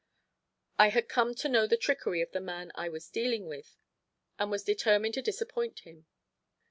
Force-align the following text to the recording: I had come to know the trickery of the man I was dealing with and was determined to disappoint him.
I 0.79 0.87
had 0.87 1.07
come 1.07 1.35
to 1.35 1.47
know 1.47 1.67
the 1.67 1.77
trickery 1.77 2.23
of 2.23 2.31
the 2.31 2.39
man 2.41 2.71
I 2.73 2.89
was 2.89 3.07
dealing 3.07 3.45
with 3.45 3.77
and 4.39 4.49
was 4.49 4.63
determined 4.63 5.13
to 5.13 5.21
disappoint 5.21 5.81
him. 5.81 6.07